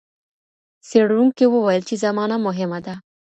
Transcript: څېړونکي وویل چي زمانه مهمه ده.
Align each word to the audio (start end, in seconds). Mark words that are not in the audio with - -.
څېړونکي 0.87 1.45
وویل 1.49 1.83
چي 1.89 1.95
زمانه 2.03 2.37
مهمه 2.45 2.79
ده. 2.85 2.95